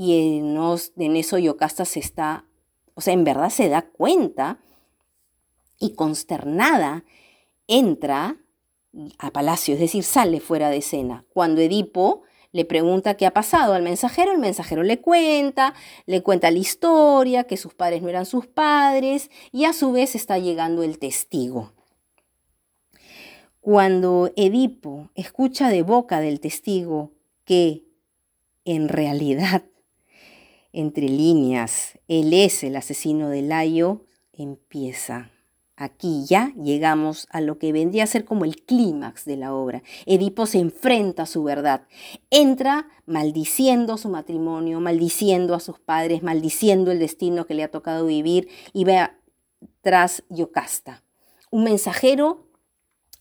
Y 0.00 0.38
en, 0.38 1.16
eso 1.16 1.38
Yocasta 1.38 1.84
se 1.84 1.98
está, 1.98 2.44
o 2.94 3.00
sea, 3.00 3.12
en 3.12 3.24
verdad 3.24 3.50
se 3.50 3.68
da 3.68 3.82
cuenta 3.82 4.60
y 5.76 5.94
consternada 5.94 7.04
entra 7.66 8.36
a 9.18 9.32
palacio, 9.32 9.74
es 9.74 9.80
decir, 9.80 10.04
sale 10.04 10.38
fuera 10.38 10.70
de 10.70 10.76
escena. 10.76 11.24
Cuando 11.34 11.60
Edipo 11.60 12.22
le 12.52 12.64
pregunta 12.64 13.16
qué 13.16 13.26
ha 13.26 13.34
pasado 13.34 13.74
al 13.74 13.82
mensajero, 13.82 14.30
el 14.30 14.38
mensajero 14.38 14.84
le 14.84 15.00
cuenta, 15.00 15.74
le 16.06 16.22
cuenta 16.22 16.52
la 16.52 16.58
historia, 16.58 17.42
que 17.42 17.56
sus 17.56 17.74
padres 17.74 18.00
no 18.00 18.08
eran 18.08 18.24
sus 18.24 18.46
padres, 18.46 19.32
y 19.50 19.64
a 19.64 19.72
su 19.72 19.90
vez 19.90 20.14
está 20.14 20.38
llegando 20.38 20.84
el 20.84 21.00
testigo. 21.00 21.72
Cuando 23.60 24.30
Edipo 24.36 25.10
escucha 25.16 25.70
de 25.70 25.82
boca 25.82 26.20
del 26.20 26.38
testigo 26.38 27.10
que 27.44 27.82
en 28.64 28.88
realidad, 28.88 29.64
entre 30.72 31.08
líneas, 31.08 31.98
él 32.08 32.32
es 32.32 32.62
el 32.64 32.76
asesino 32.76 33.28
de 33.28 33.42
Layo, 33.42 34.04
empieza. 34.32 35.30
Aquí 35.80 36.24
ya 36.26 36.52
llegamos 36.56 37.28
a 37.30 37.40
lo 37.40 37.58
que 37.58 37.72
vendría 37.72 38.02
a 38.02 38.08
ser 38.08 38.24
como 38.24 38.44
el 38.44 38.56
clímax 38.64 39.24
de 39.24 39.36
la 39.36 39.54
obra. 39.54 39.84
Edipo 40.06 40.44
se 40.46 40.58
enfrenta 40.58 41.22
a 41.22 41.26
su 41.26 41.44
verdad. 41.44 41.86
Entra 42.30 42.88
maldiciendo 43.06 43.96
su 43.96 44.08
matrimonio, 44.08 44.80
maldiciendo 44.80 45.54
a 45.54 45.60
sus 45.60 45.78
padres, 45.78 46.24
maldiciendo 46.24 46.90
el 46.90 46.98
destino 46.98 47.46
que 47.46 47.54
le 47.54 47.62
ha 47.62 47.70
tocado 47.70 48.06
vivir 48.06 48.48
y 48.72 48.84
ve 48.84 49.08
tras 49.80 50.24
Yocasta. 50.30 51.04
Un 51.52 51.62
mensajero 51.62 52.48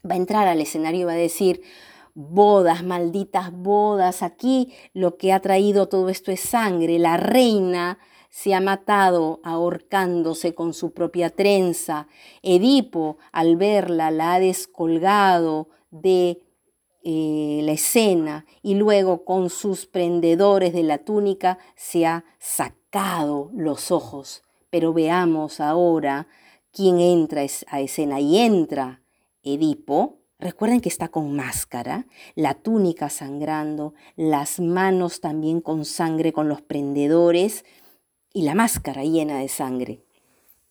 va 0.09 0.15
a 0.15 0.17
entrar 0.17 0.47
al 0.47 0.59
escenario 0.59 1.01
y 1.01 1.05
va 1.05 1.13
a 1.13 1.15
decir, 1.15 1.61
bodas, 2.19 2.83
malditas 2.83 3.51
bodas, 3.51 4.23
aquí 4.23 4.73
lo 4.93 5.17
que 5.17 5.31
ha 5.33 5.39
traído 5.39 5.87
todo 5.87 6.09
esto 6.09 6.31
es 6.31 6.39
sangre, 6.39 6.97
la 6.97 7.15
reina 7.15 7.99
se 8.31 8.55
ha 8.55 8.59
matado 8.59 9.39
ahorcándose 9.43 10.55
con 10.55 10.73
su 10.73 10.93
propia 10.93 11.29
trenza, 11.29 12.07
Edipo 12.41 13.17
al 13.31 13.55
verla 13.55 14.09
la 14.09 14.33
ha 14.33 14.39
descolgado 14.39 15.69
de 15.91 16.41
eh, 17.03 17.61
la 17.63 17.73
escena 17.73 18.47
y 18.63 18.73
luego 18.73 19.23
con 19.23 19.51
sus 19.51 19.85
prendedores 19.85 20.73
de 20.73 20.81
la 20.81 20.97
túnica 20.97 21.59
se 21.75 22.07
ha 22.07 22.25
sacado 22.39 23.51
los 23.53 23.91
ojos. 23.91 24.41
Pero 24.71 24.91
veamos 24.91 25.59
ahora 25.59 26.27
quién 26.71 26.99
entra 26.99 27.45
a 27.67 27.79
escena. 27.79 28.19
Y 28.19 28.39
entra 28.39 29.01
Edipo, 29.43 30.17
recuerden 30.39 30.81
que 30.81 30.89
está 30.89 31.09
con 31.09 31.35
máscara, 31.35 32.07
la 32.35 32.53
túnica 32.53 33.09
sangrando, 33.09 33.93
las 34.15 34.59
manos 34.59 35.21
también 35.21 35.61
con 35.61 35.85
sangre, 35.85 36.33
con 36.33 36.47
los 36.47 36.61
prendedores 36.61 37.65
y 38.33 38.43
la 38.43 38.55
máscara 38.55 39.03
llena 39.03 39.39
de 39.39 39.47
sangre. 39.47 40.03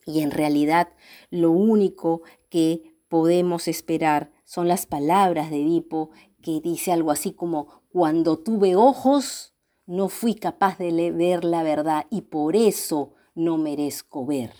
Y 0.04 0.20
en 0.20 0.30
realidad 0.30 0.88
lo 1.30 1.50
único 1.50 2.22
que 2.48 2.94
podemos 3.08 3.66
esperar 3.68 4.30
son 4.44 4.68
las 4.68 4.86
palabras 4.86 5.50
de 5.50 5.62
Edipo 5.62 6.10
que 6.42 6.60
dice 6.60 6.92
algo 6.92 7.10
así 7.10 7.32
como, 7.32 7.82
cuando 7.88 8.38
tuve 8.38 8.76
ojos, 8.76 9.54
no 9.86 10.08
fui 10.08 10.34
capaz 10.34 10.78
de 10.78 11.10
ver 11.10 11.44
la 11.44 11.62
verdad 11.62 12.06
y 12.10 12.22
por 12.22 12.54
eso 12.54 13.14
no 13.34 13.58
merezco 13.58 14.24
ver. 14.26 14.52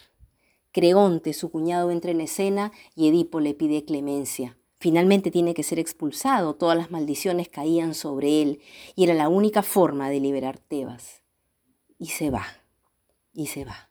Creonte, 0.72 1.32
su 1.32 1.50
cuñado, 1.50 1.90
entra 1.90 2.10
en 2.10 2.20
escena 2.20 2.72
y 2.94 3.08
Edipo 3.08 3.40
le 3.40 3.54
pide 3.54 3.84
clemencia. 3.84 4.58
Finalmente 4.86 5.32
tiene 5.32 5.52
que 5.52 5.64
ser 5.64 5.80
expulsado, 5.80 6.54
todas 6.54 6.78
las 6.78 6.92
maldiciones 6.92 7.48
caían 7.48 7.92
sobre 7.92 8.40
él 8.40 8.60
y 8.94 9.02
era 9.02 9.14
la 9.14 9.28
única 9.28 9.64
forma 9.64 10.08
de 10.10 10.20
liberar 10.20 10.60
Tebas. 10.60 11.22
Y 11.98 12.06
se 12.06 12.30
va, 12.30 12.46
y 13.32 13.48
se 13.48 13.64
va. 13.64 13.90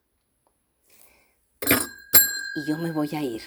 Y 1.60 2.66
yo 2.66 2.78
me 2.78 2.94
voy 2.94 3.10
a 3.14 3.22
ir. 3.22 3.42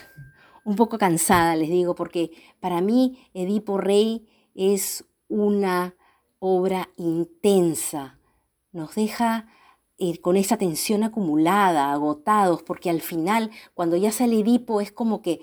Un 0.62 0.76
poco 0.76 0.98
cansada, 0.98 1.56
les 1.56 1.70
digo, 1.70 1.94
porque 1.94 2.32
para 2.60 2.82
mí 2.82 3.18
Edipo 3.32 3.78
Rey 3.78 4.28
es 4.54 5.06
una 5.28 5.94
obra 6.40 6.90
intensa. 6.98 8.18
Nos 8.72 8.94
deja 8.94 9.46
eh, 9.96 10.20
con 10.20 10.36
esa 10.36 10.58
tensión 10.58 11.02
acumulada, 11.02 11.92
agotados, 11.92 12.62
porque 12.62 12.90
al 12.90 13.00
final, 13.00 13.50
cuando 13.72 13.96
ya 13.96 14.12
sale 14.12 14.38
Edipo, 14.38 14.82
es 14.82 14.92
como 14.92 15.22
que 15.22 15.40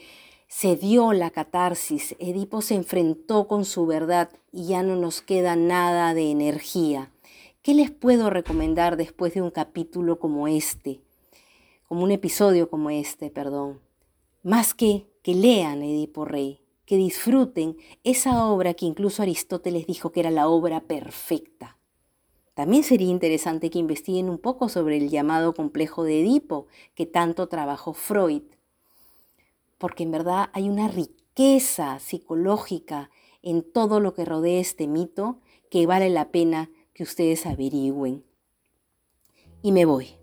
se 0.48 0.76
dio 0.76 1.12
la 1.14 1.32
catarsis, 1.32 2.16
Edipo 2.20 2.62
se 2.62 2.76
enfrentó 2.76 3.48
con 3.48 3.66
su 3.66 3.86
verdad 3.86 4.30
y 4.52 4.68
ya 4.68 4.84
no 4.84 4.96
nos 4.96 5.22
queda 5.22 5.56
nada 5.56 6.14
de 6.14 6.32
energía. 6.32 7.12
¿Qué 7.62 7.74
les 7.74 7.90
puedo 7.92 8.30
recomendar 8.30 8.96
después 8.96 9.34
de 9.34 9.42
un 9.42 9.52
capítulo 9.52 10.20
como 10.20 10.48
este? 10.48 11.02
Como 11.88 12.04
un 12.04 12.12
episodio 12.12 12.70
como 12.70 12.90
este, 12.90 13.30
perdón. 13.30 13.82
Más 14.44 14.74
que 14.74 15.08
que 15.24 15.34
lean 15.34 15.82
Edipo 15.82 16.24
Rey, 16.24 16.62
que 16.86 16.98
disfruten 16.98 17.78
esa 18.04 18.46
obra 18.46 18.76
que 18.76 18.86
incluso 18.86 19.24
Aristóteles 19.24 19.88
dijo 19.88 20.12
que 20.12 20.20
era 20.20 20.30
la 20.30 20.48
obra 20.48 20.82
perfecta. 20.82 21.80
También 22.54 22.84
sería 22.84 23.10
interesante 23.10 23.72
que 23.72 23.80
investiguen 23.80 24.30
un 24.30 24.38
poco 24.38 24.70
sobre 24.70 24.98
el 24.98 25.10
llamado 25.10 25.54
complejo 25.56 26.04
de 26.04 26.22
Edipo, 26.22 26.68
que 26.94 27.08
tanto 27.08 27.48
trabajó 27.48 27.94
Freud, 27.94 28.44
porque 29.78 30.04
en 30.04 30.12
verdad 30.12 30.50
hay 30.54 30.70
una 30.70 30.88
riqueza 30.88 32.00
psicológica 32.00 33.10
en 33.42 33.62
todo 33.62 34.00
lo 34.00 34.14
que 34.14 34.26
rodea 34.26 34.60
este 34.60 34.88
mito 34.88 35.40
que 35.70 35.86
vale 35.86 36.10
la 36.10 36.30
pena 36.30 36.70
que 36.94 37.04
ustedes 37.04 37.46
averigüen. 37.46 38.26
Y 39.62 39.72
me 39.72 39.86
voy. 39.86 40.18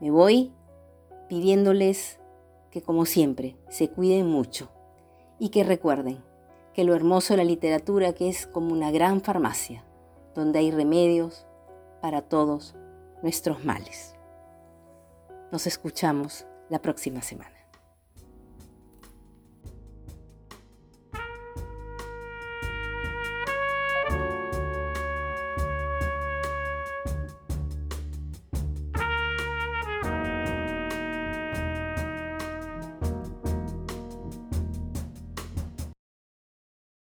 Me 0.00 0.10
voy 0.10 0.52
pidiéndoles 1.28 2.18
que 2.70 2.82
como 2.82 3.04
siempre 3.04 3.56
se 3.68 3.88
cuiden 3.88 4.26
mucho 4.26 4.70
y 5.38 5.50
que 5.50 5.64
recuerden 5.64 6.22
que 6.74 6.84
lo 6.84 6.94
hermoso 6.94 7.34
de 7.34 7.38
la 7.38 7.44
literatura 7.44 8.12
que 8.12 8.28
es 8.28 8.46
como 8.46 8.72
una 8.72 8.90
gran 8.90 9.20
farmacia 9.20 9.84
donde 10.34 10.60
hay 10.60 10.70
remedios 10.70 11.46
para 12.00 12.22
todos 12.22 12.74
nuestros 13.22 13.64
males. 13.64 14.14
Nos 15.52 15.66
escuchamos 15.66 16.46
la 16.68 16.80
próxima 16.80 17.22
semana. 17.22 17.59